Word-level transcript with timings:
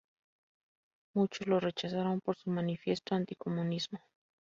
Muchos 1.13 1.45
lo 1.45 1.59
rechazaron 1.59 2.21
por 2.21 2.35
su 2.35 2.49
manifiesto 2.49 3.13
anticomunismo. 3.13 3.99